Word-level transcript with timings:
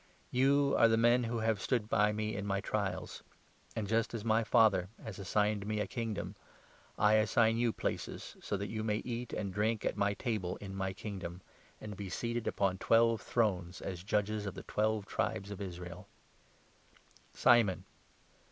You 0.31 0.73
are 0.79 0.87
the 0.87 0.97
men 0.97 1.25
who 1.25 1.33
28 1.35 1.45
have 1.45 1.61
stood 1.61 1.87
by 1.87 2.11
me 2.11 2.35
in 2.35 2.47
my 2.47 2.59
trials; 2.59 3.21
and, 3.75 3.87
just 3.87 4.15
as 4.15 4.25
my 4.25 4.43
Father 4.43 4.89
29 4.95 5.05
has 5.05 5.19
assigned 5.19 5.67
me 5.67 5.79
a 5.79 5.85
Kingdom, 5.85 6.33
I 6.97 7.13
assign 7.17 7.57
you 7.57 7.71
places, 7.71 8.35
so 8.41 8.57
that 8.57 8.63
30 8.65 8.73
you 8.73 8.83
may 8.83 8.95
eat 9.05 9.31
and 9.31 9.53
drink 9.53 9.85
at 9.85 9.97
my 9.97 10.15
table 10.15 10.55
in 10.55 10.75
my 10.75 10.91
Kingdom, 10.91 11.41
and 11.79 11.95
be 11.95 12.09
seated 12.09 12.47
upon 12.47 12.79
twelve 12.79 13.21
thrones 13.21 13.79
as 13.79 14.01
judges 14.01 14.47
of 14.47 14.55
the 14.55 14.63
twelve 14.63 15.05
tribes 15.05 15.51
of 15.51 15.59
Peter's 15.59 15.75
Fail 15.75 15.83
Israel. 15.85 16.07
Simon 17.35 17.85